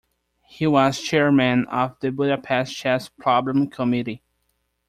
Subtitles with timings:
[0.47, 4.23] He was chairman of the Budapest Chess Problem Committee.